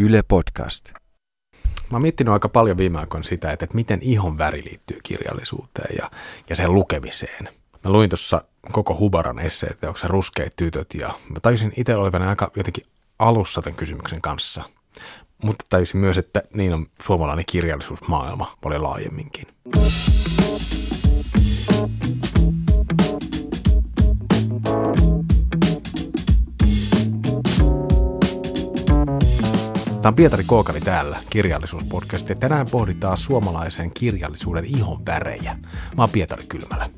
[0.00, 0.92] Yle Podcast.
[1.64, 5.96] Mä oon miettinyt aika paljon viime aikoina sitä, että, että miten ihon väri liittyy kirjallisuuteen
[5.98, 6.10] ja,
[6.50, 7.48] ja sen lukemiseen.
[7.84, 12.86] Mä luin tuossa koko Hubaran esseeteoksen Ruskeat tytöt ja mä tajusin itse olevan aika jotenkin
[13.18, 14.62] alussa tämän kysymyksen kanssa.
[15.44, 19.46] Mutta tajusin myös, että niin on suomalainen kirjallisuusmaailma paljon laajemminkin.
[30.08, 35.56] Tämä on Pietari Kookali täällä, kirjallisuuspodcast, ja tänään pohditaan suomalaisen kirjallisuuden ihon värejä.
[35.96, 36.90] Mä oon Pietari Kylmälä.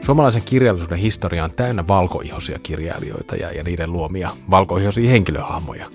[0.00, 5.86] Suomalaisen kirjallisuuden historia on täynnä valkoihoisia kirjailijoita ja, ja niiden luomia valkoihoisia henkilöhahmoja.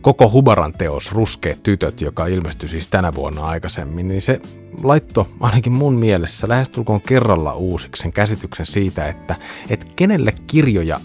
[0.00, 4.40] Koko Hubaran teos Ruskeat tytöt, joka ilmestyi siis tänä vuonna aikaisemmin, niin se
[4.82, 9.34] laitto ainakin mun mielessä lähestulkoon kerralla uusiksi sen käsityksen siitä, että,
[9.68, 11.00] että kenelle kirjoja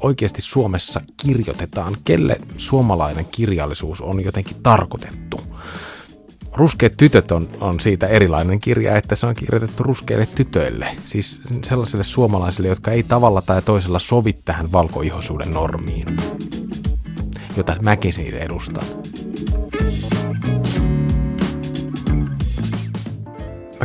[0.00, 5.40] oikeasti Suomessa kirjoitetaan, kelle suomalainen kirjallisuus on jotenkin tarkoitettu.
[6.52, 12.04] Ruskeat tytöt on, on siitä erilainen kirja, että se on kirjoitettu ruskeille tytöille, siis sellaisille
[12.04, 16.16] suomalaisille, jotka ei tavalla tai toisella sovi tähän valkoihoisuuden normiin,
[17.56, 18.84] jota mäkin siis edustan.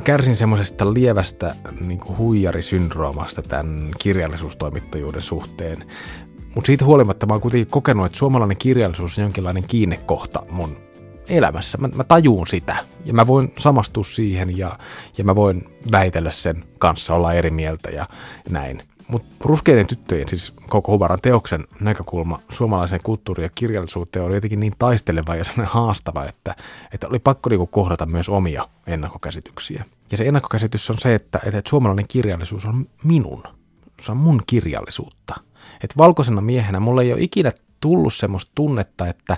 [0.06, 5.86] Kärsin semmoisesta lievästä niin huijarisyndroomasta tämän kirjallisuustoimittajuuden suhteen.
[6.56, 10.78] Mutta siitä huolimatta mä oon kuitenkin kokenut, että suomalainen kirjallisuus on jonkinlainen kiinnekohta mun
[11.28, 11.78] elämässä.
[11.78, 14.80] Mä, mä tajuun sitä ja mä voin samastua siihen ja,
[15.18, 18.08] ja mä voin väitellä sen kanssa, olla eri mieltä ja
[18.50, 18.84] näin.
[19.08, 24.74] Mutta ruskeiden tyttöjen, siis koko Hubaran teoksen näkökulma suomalaiseen kulttuuriin ja kirjallisuuteen oli jotenkin niin
[24.80, 26.56] taisteleva ja sellainen haastava, että,
[26.94, 29.86] että oli pakko niinku kohdata myös omia ennakkokäsityksiä.
[30.12, 33.44] Ja se ennakkokäsitys on se, että, että suomalainen kirjallisuus on minun.
[34.02, 35.36] Se on mun kirjallisuutta.
[35.84, 39.38] Että valkoisena miehenä mulla ei ole ikinä tullut semmoista tunnetta, että,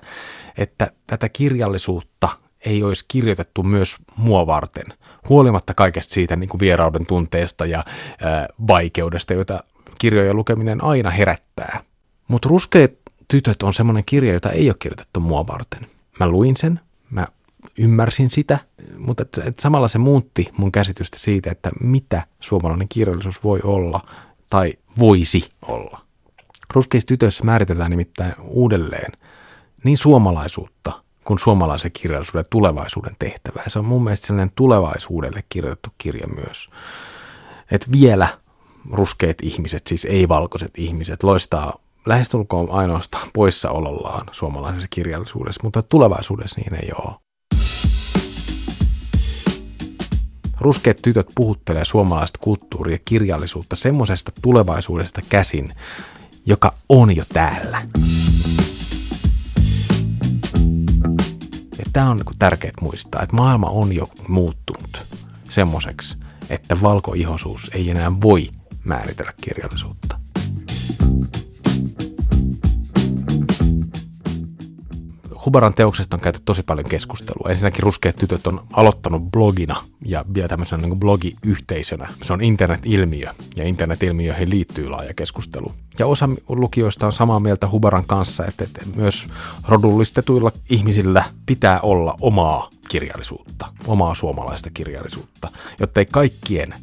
[0.57, 2.29] että tätä kirjallisuutta
[2.65, 4.85] ei olisi kirjoitettu myös mua varten,
[5.29, 7.85] huolimatta kaikesta siitä niin kuin vierauden tunteesta ja
[8.21, 9.63] ää, vaikeudesta, joita
[9.99, 11.81] kirjojen lukeminen aina herättää.
[12.27, 12.91] Mutta Ruskeat
[13.27, 15.87] tytöt on semmoinen kirja, jota ei ole kirjoitettu mua varten.
[16.19, 17.27] Mä luin sen, mä
[17.77, 18.59] ymmärsin sitä,
[18.97, 24.01] mutta et, et samalla se muutti mun käsitystä siitä, että mitä suomalainen kirjallisuus voi olla
[24.49, 26.06] tai voisi olla.
[26.73, 29.11] Ruskeissa tytöissä määritellään nimittäin uudelleen
[29.83, 30.91] niin suomalaisuutta
[31.23, 33.61] kuin suomalaisen kirjallisuuden tulevaisuuden tehtävä.
[33.63, 36.69] Ja se on mun mielestä sellainen tulevaisuudelle kirjoitettu kirja myös.
[37.71, 38.27] Että vielä
[38.91, 41.73] ruskeat ihmiset, siis ei-valkoiset ihmiset, loistaa
[42.05, 47.15] lähestulkoon ainoastaan poissaolollaan suomalaisessa kirjallisuudessa, mutta tulevaisuudessa niin ei ole.
[50.59, 55.73] Ruskeat tytöt puhuttelee suomalaista kulttuuria ja kirjallisuutta semmoisesta tulevaisuudesta käsin,
[56.47, 57.87] joka on jo täällä.
[61.77, 65.05] Ja tämä on niin tärkeää muistaa, että maailma on jo muuttunut
[65.49, 66.17] semmoiseksi,
[66.49, 68.49] että valkoihosuus ei enää voi
[68.83, 70.19] määritellä kirjallisuutta.
[75.47, 77.49] Hubaran teoksesta on käyty tosi paljon keskustelua.
[77.49, 82.09] Ensinnäkin Ruskeat tytöt on aloittanut blogina ja vielä tämmöisenä niin blogiyhteisönä.
[82.23, 85.71] Se on internet-ilmiö ja internet-ilmiöihin liittyy laaja keskustelu.
[85.99, 89.27] Ja osa lukijoista on samaa mieltä Hubaran kanssa, että, että myös
[89.67, 95.49] rodullistetuilla ihmisillä pitää olla omaa kirjallisuutta, omaa suomalaista kirjallisuutta,
[95.79, 96.73] jotta ei kaikkien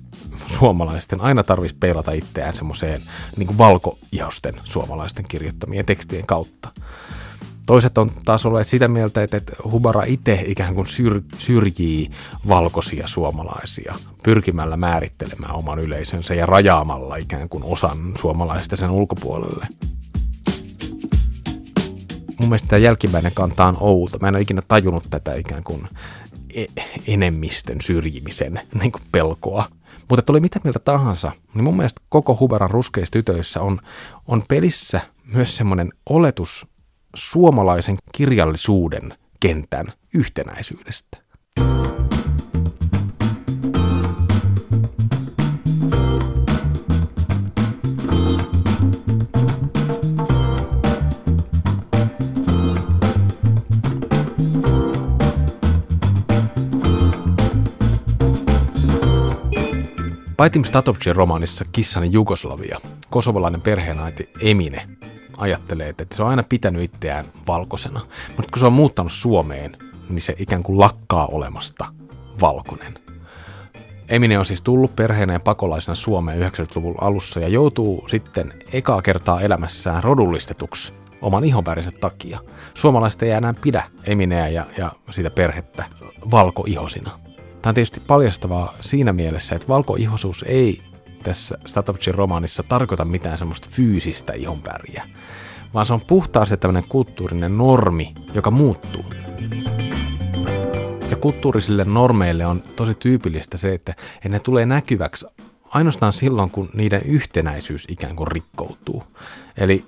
[0.47, 3.03] suomalaisten aina tarvitsisi peilata itseään semmoiseen
[3.37, 6.69] niin valkoihosten suomalaisten kirjoittamien tekstien kautta.
[7.67, 12.11] Toiset on taas olleet sitä mieltä, että Hubara itse ikään kuin syr, syrjii
[12.49, 19.67] valkoisia suomalaisia pyrkimällä määrittelemään oman yleisönsä ja rajaamalla ikään kuin osan suomalaisista sen ulkopuolelle.
[22.41, 24.19] Mun mielestä tämä jälkimmäinen kanta on outo.
[24.19, 25.89] Mä en ole ikinä tajunnut tätä ikään kuin
[26.55, 26.67] e-
[27.07, 29.69] enemmistön syrjimisen niin kuin pelkoa.
[30.09, 33.81] Mutta oli mitä mieltä tahansa, niin mun mielestä koko Hubaran ruskeissa tytöissä on,
[34.27, 36.67] on pelissä myös semmoinen oletus
[37.15, 41.25] suomalaisen kirjallisuuden kentän yhtenäisyydestä.
[60.37, 62.81] Paitim Statovcin romaanissa Kissani Jugoslavia
[63.11, 64.87] kosovalainen perheenaiti Emine
[65.37, 68.01] ajattelee, että se on aina pitänyt itseään valkoisena.
[68.29, 69.77] Mutta kun se on muuttanut Suomeen,
[70.11, 71.87] niin se ikään kuin lakkaa olemasta
[72.41, 72.99] valkoinen.
[74.09, 79.41] Emine on siis tullut perheenä ja pakolaisena Suomeen 90-luvun alussa ja joutuu sitten ekaa kertaa
[79.41, 80.93] elämässään rodullistetuksi
[81.23, 82.41] oman ihonvärinsä takia.
[82.75, 85.85] Suomalaiset ei enää pidä Emineä ja, ja sitä perhettä
[86.31, 87.11] valkoihosina.
[87.37, 90.83] Tämä on tietysti paljastavaa siinä mielessä, että valkoihosuus ei
[91.25, 95.09] tässä Statovicin romaanissa tarkoita mitään semmoista fyysistä ihonväriä,
[95.75, 99.05] vaan se on puhtaasti tämmöinen kulttuurinen normi, joka muuttuu.
[101.11, 103.95] Ja kulttuurisille normeille on tosi tyypillistä se, että
[104.29, 105.27] ne tulee näkyväksi
[105.69, 109.03] ainoastaan silloin, kun niiden yhtenäisyys ikään kuin rikkoutuu.
[109.57, 109.85] Eli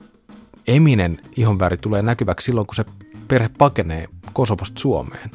[0.67, 2.85] Eminen ihonväri tulee näkyväksi silloin, kun se
[3.29, 5.31] perhe pakenee Kosovosta Suomeen.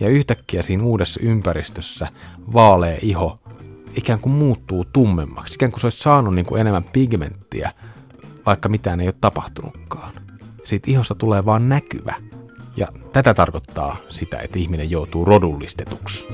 [0.00, 2.08] Ja yhtäkkiä siinä uudessa ympäristössä
[2.52, 3.38] vaalea iho
[3.96, 5.54] ikään kuin muuttuu tummemmaksi.
[5.54, 7.72] Ikään kuin se olisi saanut niin kuin enemmän pigmenttiä,
[8.46, 10.12] vaikka mitään ei ole tapahtunutkaan.
[10.64, 12.14] Siitä ihosta tulee vaan näkyvä.
[12.76, 16.28] Ja tätä tarkoittaa sitä, että ihminen joutuu rodullistetuksi.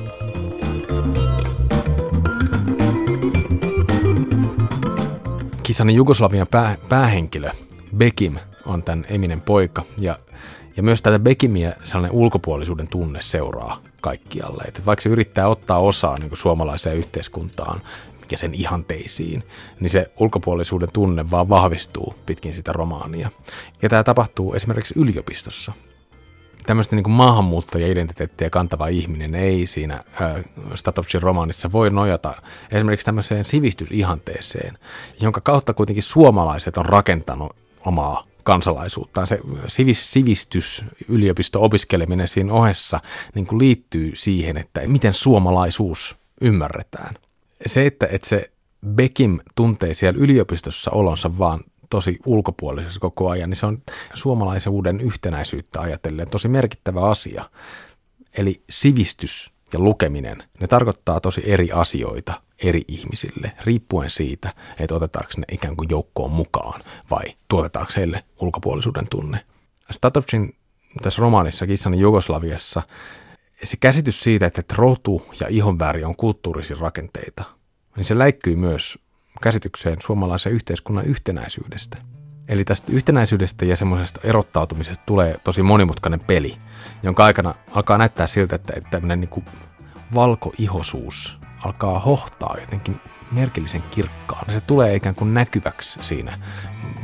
[5.62, 7.50] Kissanin Jugoslavian pää, päähenkilö
[7.96, 8.34] Bekim
[8.66, 10.18] on tämän Eminen poika ja,
[10.76, 14.64] ja myös tätä Bekimiä sellainen ulkopuolisuuden tunne seuraa kaikkialle.
[14.68, 17.82] Että vaikka se yrittää ottaa osaa niin kuin suomalaiseen yhteiskuntaan
[18.30, 19.44] ja sen ihanteisiin,
[19.80, 23.30] niin se ulkopuolisuuden tunne vaan vahvistuu pitkin sitä romaania.
[23.82, 25.72] Ja tämä tapahtuu esimerkiksi yliopistossa.
[26.66, 30.44] Tämmöistä niin maahanmuuttaja-identiteettiä kantava ihminen ei siinä äh,
[30.74, 32.34] Statovcin romaanissa voi nojata
[32.70, 34.78] esimerkiksi tämmöiseen sivistysihanteeseen,
[35.20, 37.56] jonka kautta kuitenkin suomalaiset on rakentanut
[37.86, 39.26] omaa kansalaisuuttaan.
[39.26, 39.40] Se
[39.92, 43.00] sivistys, yliopisto-opiskeleminen siinä ohessa
[43.34, 47.14] niin kuin liittyy siihen, että miten suomalaisuus ymmärretään.
[47.66, 48.50] Se, että, että se
[48.86, 51.60] Bekim tuntee siellä yliopistossa olonsa vaan
[51.90, 53.82] tosi ulkopuolisessa koko ajan, niin se on
[54.14, 57.44] suomalaisuuden yhtenäisyyttä ajatellen tosi merkittävä asia.
[58.36, 65.32] Eli sivistys ja lukeminen, ne tarkoittaa tosi eri asioita eri ihmisille, riippuen siitä, että otetaanko
[65.36, 66.80] ne ikään kuin joukkoon mukaan
[67.10, 69.44] vai tuotetaanko heille ulkopuolisuuden tunne.
[69.90, 70.56] Statovcin
[71.02, 72.82] tässä romaanissa Kissani Jugoslaviassa
[73.62, 77.44] se käsitys siitä, että rotu ja ihonväri on kulttuurisia rakenteita,
[77.96, 78.98] niin se läikkyy myös
[79.42, 81.96] käsitykseen suomalaisen yhteiskunnan yhtenäisyydestä.
[82.50, 86.54] Eli tästä yhtenäisyydestä ja semmoisesta erottautumisesta tulee tosi monimutkainen peli,
[87.02, 89.44] jonka aikana alkaa näyttää siltä, että, että tämmöinen niin
[90.14, 93.00] valkoihosuus alkaa hohtaa jotenkin
[93.32, 94.52] merkillisen kirkkaan.
[94.52, 96.38] Se tulee ikään kuin näkyväksi siinä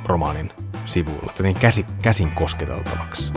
[0.05, 0.53] romaanin
[0.85, 3.33] sivuilla, jotenkin käsi, käsin kosketeltavaksi.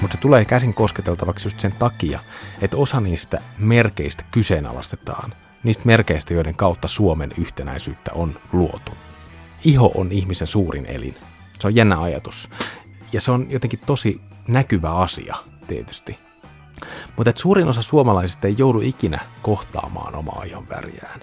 [0.00, 2.20] Mutta se tulee käsin kosketeltavaksi just sen takia,
[2.60, 5.32] että osa niistä merkeistä kyseenalaistetaan,
[5.64, 8.92] niistä merkeistä, joiden kautta Suomen yhtenäisyyttä on luotu.
[9.64, 11.14] Iho on ihmisen suurin elin.
[11.58, 12.50] Se on jännä ajatus.
[13.12, 15.36] Ja se on jotenkin tosi näkyvä asia
[15.66, 16.18] tietysti.
[17.16, 21.20] Mutta suurin osa suomalaisista ei joudu ikinä kohtaamaan omaa ihon väriään.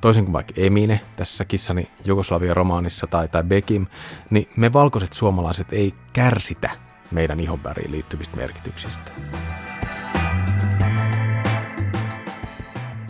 [0.00, 3.86] Toisin kuin vaikka Emine tässä kissani Jugoslavian romaanissa tai, tai Bekim,
[4.30, 6.70] niin me valkoiset suomalaiset ei kärsitä
[7.10, 9.12] meidän ihonväriin liittyvistä merkityksistä.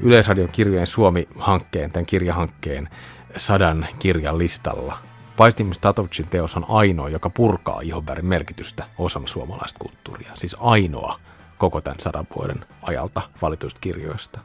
[0.02, 2.88] Yleisradion kirjojen Suomi-hankkeen, tämän kirjahankkeen
[3.36, 4.98] sadan kirjan listalla–
[5.36, 10.30] Paistimis Tatovicin teos on ainoa, joka purkaa ihonvärin merkitystä osana suomalaista kulttuuria.
[10.34, 11.20] Siis ainoa
[11.58, 14.40] koko tämän sadan vuoden ajalta valituista kirjoista.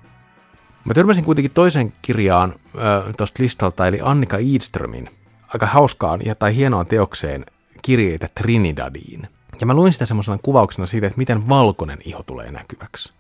[0.86, 5.10] Mä törmäsin kuitenkin toisen kirjaan äh, tuosta listalta, eli Annika Eidströmin
[5.48, 7.46] aika hauskaan ja tai hienoon teokseen
[7.82, 9.28] kirjeitä Trinidadiin.
[9.62, 13.14] Ja mä luin sitä semmoisena kuvauksena siitä, että miten valkoinen iho tulee näkyväksi.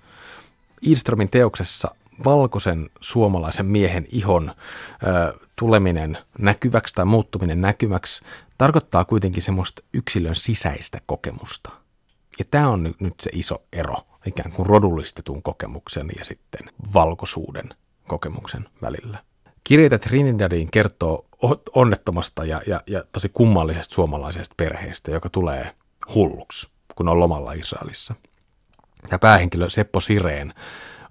[0.88, 1.96] Eidströmin teoksessa
[2.26, 8.24] valkoisen suomalaisen miehen ihon ö, tuleminen näkyväksi tai muuttuminen näkyväksi
[8.58, 11.70] tarkoittaa kuitenkin semmoista yksilön sisäistä kokemusta.
[12.40, 17.70] Ja tämä on nyt, se iso ero ikään kuin rodullistetun kokemuksen ja sitten valkoisuuden
[18.08, 19.24] kokemuksen välillä.
[19.64, 21.26] Kirjeitä Trinidadiin kertoo
[21.76, 25.72] onnettomasta ja, ja, ja tosi kummallisesta suomalaisesta perheestä, joka tulee
[26.16, 28.16] hulluksi, kun on lomalla Israelissa.
[29.12, 30.54] Ja päähenkilö Seppo Sireen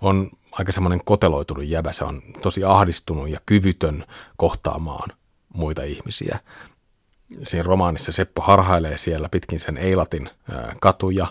[0.00, 1.92] on aika semmoinen koteloitunut jäbä.
[1.92, 4.04] Se on tosi ahdistunut ja kyvytön
[4.36, 5.10] kohtaamaan
[5.54, 6.38] muita ihmisiä.
[7.42, 10.30] Siinä romaanissa Seppo harhailee siellä pitkin sen Eilatin
[10.80, 11.26] katuja,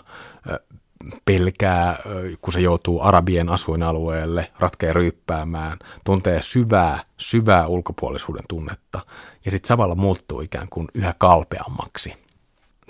[1.24, 1.98] pelkää,
[2.40, 9.00] kun se joutuu Arabien asuinalueelle, ratkee ryyppäämään, tuntee syvää, syvää ulkopuolisuuden tunnetta
[9.44, 12.14] ja sitten samalla muuttuu ikään kuin yhä kalpeammaksi–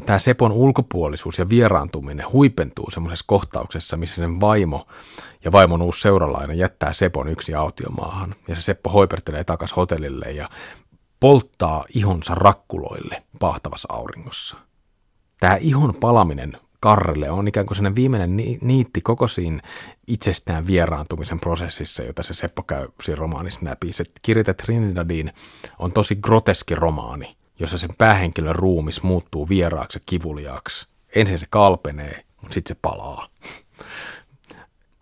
[0.06, 4.86] tämä Sepon ulkopuolisuus ja vieraantuminen huipentuu semmoisessa kohtauksessa, missä sen vaimo
[5.44, 8.34] ja vaimon uusi seuralainen jättää Sepon yksi autiomaahan.
[8.48, 10.48] Ja se Seppo hoipertelee takas hotellille ja
[11.20, 14.56] polttaa ihonsa rakkuloille pahtavassa auringossa.
[15.40, 19.60] Tämä ihon palaminen Karrelle on ikään kuin sellainen viimeinen niitti koko siinä
[20.06, 23.92] itsestään vieraantumisen prosessissa, jota se Seppo käy siinä romaanissa läpi.
[23.92, 25.32] Se kirjoita Trinidadiin
[25.78, 30.88] on tosi groteski romaani, jossa sen päähenkilön ruumis muuttuu vieraaksi ja kivuliaaksi.
[31.14, 33.28] Ensin se kalpenee, mutta sitten se palaa.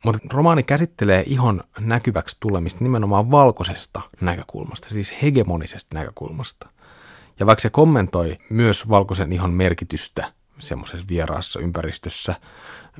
[0.04, 6.68] Mutta romaani käsittelee ihon näkyväksi tulemista nimenomaan valkoisesta näkökulmasta, siis hegemonisesta näkökulmasta.
[7.40, 12.34] Ja vaikka se kommentoi myös valkoisen ihon merkitystä semmoisessa vieraassa ympäristössä,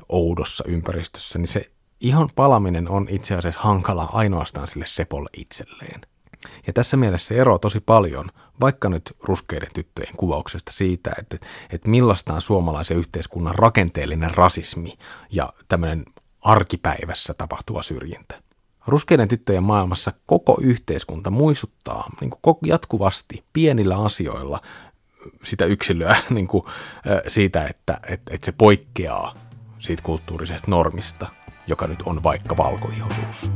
[0.09, 6.01] oudossa ympäristössä, niin se ihon palaminen on itse asiassa hankala ainoastaan sille Sepolle itselleen.
[6.67, 8.29] Ja tässä mielessä se eroaa tosi paljon,
[8.61, 11.37] vaikka nyt ruskeiden tyttöjen kuvauksesta siitä, että,
[11.69, 14.93] että millaista on suomalaisen yhteiskunnan rakenteellinen rasismi
[15.31, 16.05] ja tämmöinen
[16.41, 18.41] arkipäivässä tapahtuva syrjintä.
[18.87, 24.59] Ruskeiden tyttöjen maailmassa koko yhteiskunta muistuttaa niin kuin jatkuvasti pienillä asioilla
[25.43, 26.63] sitä yksilöä niin kuin,
[27.27, 29.35] siitä, että, että, että se poikkeaa
[29.79, 31.27] siitä kulttuurisesta normista,
[31.67, 33.51] joka nyt on vaikka valkoihosuus.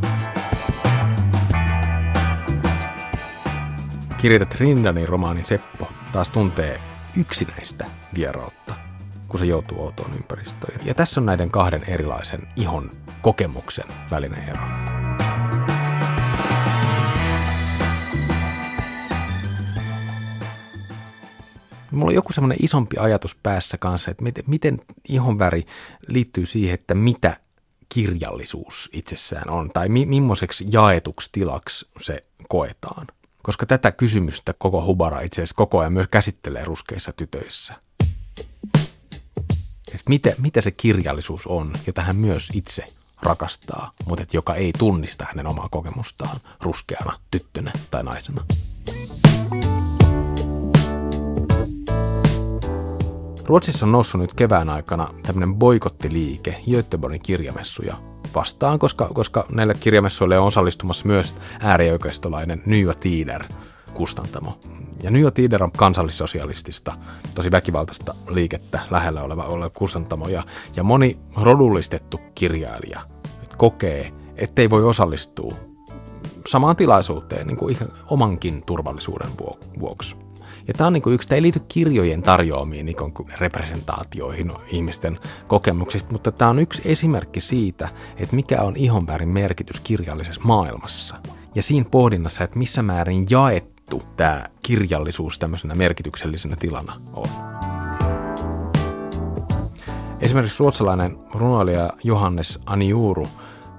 [4.22, 6.82] Kirjoita Trindanin romaani Seppo taas tuntee
[7.18, 7.86] yksinäistä
[8.16, 8.76] vierautta,
[9.28, 10.80] kun se joutuu outoon ympäristöön.
[10.86, 14.62] Ja tässä on näiden kahden erilaisen ihon kokemuksen välinen ero.
[21.92, 25.66] Mulla on joku semmoinen isompi ajatus päässä kanssa, että miten, miten ihonväri
[26.08, 27.38] liittyy siihen, että mitä
[27.94, 33.08] kirjallisuus itsessään on, tai mi- millaiseksi jaetuksi tilaksi se koetaan.
[33.44, 37.74] Koska tätä kysymystä koko Hubara itse asiassa koko ajan myös käsittelee ruskeissa tytöissä.
[39.94, 42.86] Et mitä, mitä se kirjallisuus on, jota hän myös itse
[43.22, 48.46] rakastaa, mutta et joka ei tunnista hänen omaa kokemustaan ruskeana tyttönä tai naisena.
[53.46, 60.40] Ruotsissa on noussut nyt kevään aikana tämmöinen boikottiliike Göteborgin kirjamessuja vastaan, koska, koska näille kirjamessuille
[60.40, 63.44] on osallistumassa myös äärioikeistolainen Nya Tider
[63.94, 64.60] kustantamo.
[65.04, 66.94] Ja Nya Tider on kansallissosialistista,
[67.36, 70.28] tosi väkivaltaista liikettä lähellä oleva, oleva kustantamo.
[70.28, 70.44] Ja,
[70.76, 73.02] ja moni rodullistettu kirjailija
[73.58, 75.56] kokee, ettei voi osallistua
[76.48, 79.30] samaan tilaisuuteen niin kuin ihan omankin turvallisuuden
[79.80, 80.29] vuoksi.
[80.70, 82.96] Ja tämä on niin kuin yksi, tämä ei liity kirjojen tarjoamiin niin
[83.40, 90.42] representaatioihin ihmisten kokemuksista, mutta tämä on yksi esimerkki siitä, että mikä on ihonvärin merkitys kirjallisessa
[90.44, 91.16] maailmassa.
[91.56, 97.30] Ja siinä pohdinnassa, että missä määrin jaettu tämä kirjallisuus tämmöisenä merkityksellisenä tilana on.
[100.20, 103.28] Esimerkiksi ruotsalainen runoilija Johannes Aniuru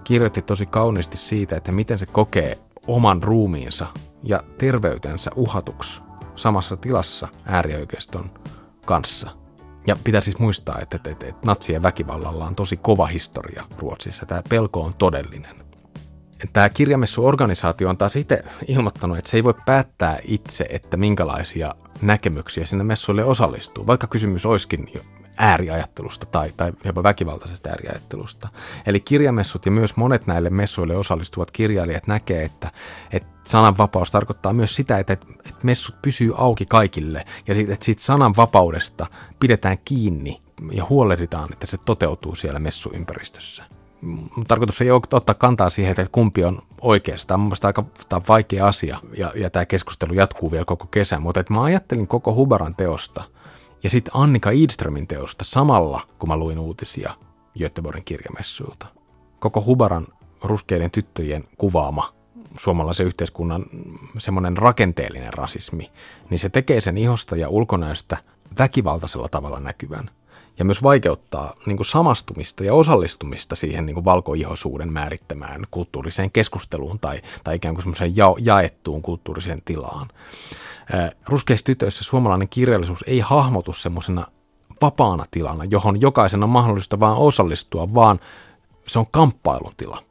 [0.05, 3.87] kirjoitti tosi kauniisti siitä, että miten se kokee oman ruumiinsa
[4.23, 8.31] ja terveytensä uhatuksi samassa tilassa äärioikeiston
[8.87, 9.31] kanssa.
[9.87, 14.27] Ja pitää siis muistaa, että, että, että, että natsien väkivallalla on tosi kova historia Ruotsissa.
[14.27, 15.57] Tämä pelko on todellinen.
[16.53, 22.65] Tämä kirjamessuorganisaatio on taas itse ilmoittanut, että se ei voi päättää itse, että minkälaisia näkemyksiä
[22.65, 24.89] sinne messuille osallistuu, vaikka kysymys olisikin
[25.41, 28.49] ääriajattelusta tai, tai jopa väkivaltaisesta ääriajattelusta.
[28.87, 32.71] Eli kirjamessut ja myös monet näille messuille osallistuvat kirjailijat näkee, että,
[33.13, 35.27] että sananvapaus tarkoittaa myös sitä, että, että
[35.63, 39.07] messut pysyy auki kaikille ja siitä, että siitä sananvapaudesta
[39.41, 40.43] pidetään kiinni
[40.73, 43.65] ja huolehditaan, että se toteutuu siellä messuympäristössä.
[44.49, 47.41] Tarkoitus ei ole ottaa kantaa siihen, että kumpi on oikeastaan.
[47.41, 51.41] Mun aika tämä on vaikea asia ja, ja tämä keskustelu jatkuu vielä koko kesän, mutta
[51.41, 53.25] että mä ajattelin koko Hubaran teosta–
[53.83, 57.15] ja sitten Annika Idströmin teosta samalla, kun mä luin uutisia
[57.59, 58.87] Göteborgin kirjamessuilta.
[59.39, 60.07] Koko Hubaran
[60.43, 62.15] ruskeiden tyttöjen kuvaama
[62.57, 63.65] suomalaisen yhteiskunnan
[64.19, 65.87] semmoinen rakenteellinen rasismi,
[66.31, 68.17] niin se tekee sen ihosta ja ulkonäöstä
[68.59, 70.11] väkivaltaisella tavalla näkyvän.
[70.61, 76.99] Ja myös vaikeuttaa niin kuin samastumista ja osallistumista siihen niin kuin valkoihoisuuden määrittämään kulttuuriseen keskusteluun
[76.99, 80.09] tai, tai ikään kuin semmoiseen ja, jaettuun kulttuuriseen tilaan.
[81.27, 84.27] Ruskeissa tytöissä suomalainen kirjallisuus ei hahmotu semmoisena
[84.83, 88.21] vapaana tilana, johon jokaisen on mahdollista vaan osallistua, vaan
[88.87, 90.03] se on kamppailun tila.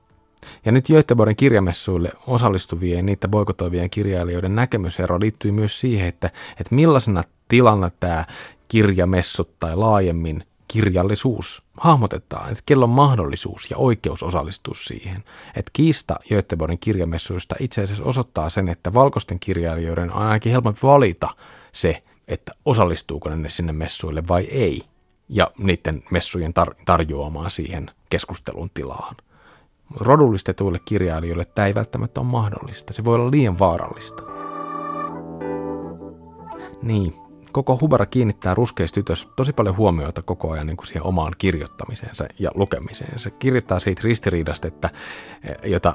[0.65, 6.27] Ja nyt Göteborgin kirjamessuille osallistuvien ja niitä boikotoivien kirjailijoiden näkemysero liittyy myös siihen, että,
[6.59, 8.25] että millaisena tilana tämä
[8.69, 15.23] kirjamessut tai laajemmin kirjallisuus hahmotetaan, että kello on mahdollisuus ja oikeus osallistua siihen.
[15.55, 21.29] Että kiista Göteborgin kirjamessuista itse asiassa osoittaa sen, että valkoisten kirjailijoiden on ainakin helpompi valita
[21.71, 21.97] se,
[22.27, 24.83] että osallistuuko ne sinne messuille vai ei,
[25.29, 29.15] ja niiden messujen tar- tarjoamaan siihen keskustelun tilaan.
[29.95, 32.93] Rodullistetuille kirjailijoille tämä ei välttämättä ole mahdollista.
[32.93, 34.23] Se voi olla liian vaarallista.
[36.81, 41.35] Niin, koko Hubara kiinnittää ruskeista tytös tosi paljon huomioita koko ajan niin kuin siihen omaan
[41.37, 43.19] kirjoittamiseensa ja lukemiseen.
[43.19, 44.89] Se kirjoittaa siitä ristiriidasta, että,
[45.63, 45.93] jota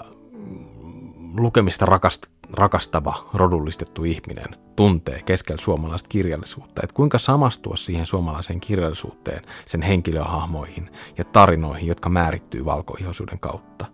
[1.39, 6.81] lukemista rakast, rakastava, rodullistettu ihminen tuntee keskellä suomalaista kirjallisuutta.
[6.85, 13.87] Että kuinka samastua siihen suomalaiseen kirjallisuuteen, sen henkilöhahmoihin ja tarinoihin, jotka määrittyy valkoihoisuuden kautta.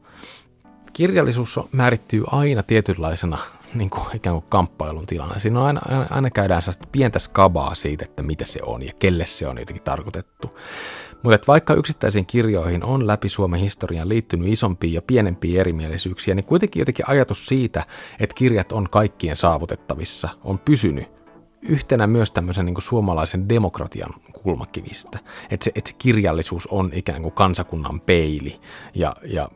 [0.93, 3.39] Kirjallisuus määrittyy aina tietynlaisena
[3.75, 5.41] niin kuin ikään kuin kamppailun tilanne.
[5.41, 8.93] Siinä on aina, aina, aina käydään sellaista pientä skabaa siitä, että mitä se on ja
[8.99, 10.59] kelle se on jotenkin tarkoitettu.
[11.23, 16.81] Mutta vaikka yksittäisiin kirjoihin on läpi Suomen historian liittynyt isompia ja pienempiä erimielisyyksiä, niin kuitenkin
[16.81, 17.83] jotenkin ajatus siitä,
[18.21, 21.20] että kirjat on kaikkien saavutettavissa, on pysynyt
[21.63, 24.11] yhtenä myös tämmöisen niin suomalaisen demokratian
[24.43, 25.19] kulmakivistä.
[25.51, 28.57] Että se, että se kirjallisuus on ikään kuin kansakunnan peili
[28.95, 29.49] ja, ja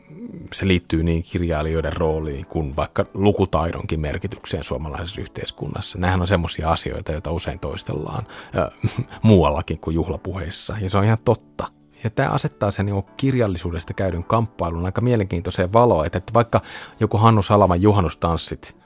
[0.53, 5.99] se liittyy niin kirjailijoiden rooliin kuin vaikka lukutaidonkin merkitykseen suomalaisessa yhteiskunnassa.
[5.99, 8.27] Nämähän on semmoisia asioita, joita usein toistellaan
[8.59, 8.93] äh,
[9.23, 11.67] muuallakin kuin juhlapuheissa ja se on ihan totta.
[12.05, 16.61] Ja tämä asettaa sen niin kirjallisuudesta käydyn kamppailun aika mielenkiintoiseen valoon, että, että vaikka
[17.01, 18.84] joku Hannu Salaman juhannustanssit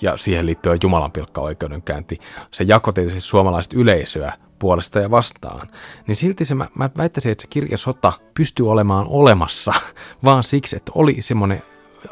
[0.00, 2.18] ja siihen liittyen Jumalan oikeudenkäynti,
[2.50, 5.68] se jakoi tietysti suomalaista yleisöä puolesta ja vastaan,
[6.06, 9.72] niin silti se, mä, mä väittäisin, että se kirjasota pystyy olemaan olemassa
[10.24, 11.62] vaan siksi, että oli semmoinen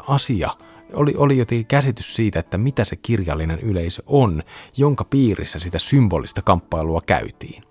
[0.07, 0.49] asia,
[0.93, 4.43] oli, oli jotenkin käsitys siitä, että mitä se kirjallinen yleisö on,
[4.77, 7.63] jonka piirissä sitä symbolista kamppailua käytiin.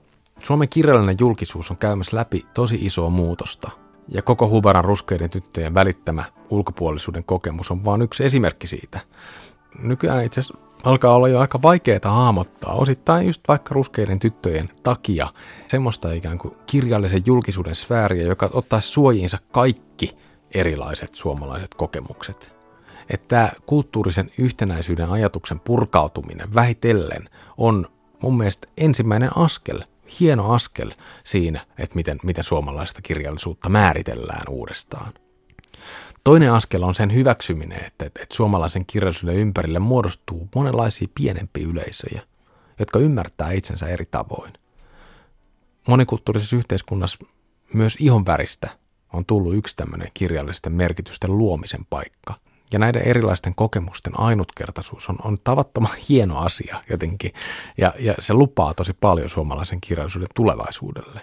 [0.43, 3.71] Suomen kirjallinen julkisuus on käymässä läpi tosi isoa muutosta,
[4.09, 9.01] ja koko Hubaran ruskeiden tyttöjen välittämä ulkopuolisuuden kokemus on vain yksi esimerkki siitä
[9.79, 15.29] nykyään itse asiassa alkaa olla jo aika vaikeaa hahmottaa, osittain just vaikka ruskeiden tyttöjen takia,
[15.69, 20.15] semmoista ikään kuin kirjallisen julkisuuden sfääriä, joka ottaisi suojiinsa kaikki
[20.55, 22.55] erilaiset suomalaiset kokemukset.
[23.11, 27.87] Että tämä kulttuurisen yhtenäisyyden ajatuksen purkautuminen vähitellen on
[28.23, 29.81] mun mielestä ensimmäinen askel,
[30.21, 30.91] hieno askel
[31.25, 35.13] siinä, että miten, miten suomalaista kirjallisuutta määritellään uudestaan.
[36.25, 42.23] Toinen askel on sen hyväksyminen, että, että, että suomalaisen kirjallisuuden ympärille muodostuu monenlaisia pienempiä yleisöjä,
[42.79, 44.53] jotka ymmärtää itsensä eri tavoin.
[45.89, 47.25] Monikulttuurisessa yhteiskunnassa
[47.75, 48.71] myös ihonväristä
[49.13, 52.35] on tullut yksi tämmöinen kirjallisten merkitysten luomisen paikka.
[52.73, 57.33] Ja näiden erilaisten kokemusten ainutkertaisuus on, on tavattoman hieno asia jotenkin,
[57.79, 61.21] ja, ja se lupaa tosi paljon suomalaisen kirjallisuuden tulevaisuudelle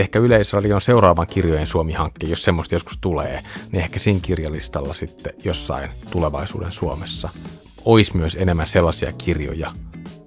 [0.00, 3.40] että ehkä Yleisradion seuraavan kirjojen Suomi-hankke, jos semmoista joskus tulee,
[3.72, 7.28] niin ehkä siinä kirjalistalla sitten jossain tulevaisuuden Suomessa
[7.84, 9.72] olisi myös enemmän sellaisia kirjoja,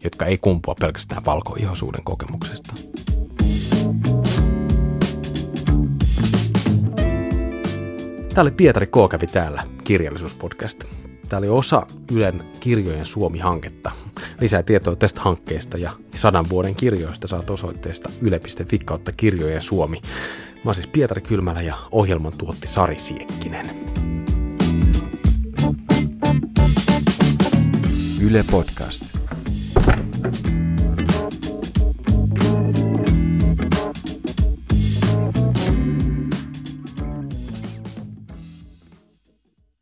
[0.03, 2.73] jotka ei kumpua pelkästään valkoihoisuuden kokemuksesta.
[8.33, 9.09] Tämä oli Pietari K.
[9.09, 10.83] kävi täällä kirjallisuuspodcast.
[11.31, 13.91] Tämä oli osa Ylen kirjojen Suomi-hanketta.
[14.41, 20.01] Lisää tietoa tästä hankkeesta ja sadan vuoden kirjoista saat osoitteesta yle.fi kautta kirjojen Suomi.
[20.55, 23.75] Mä oon siis Pietari Kylmälä ja ohjelman tuotti Sari Siekkinen.
[28.21, 29.20] Yle Podcast.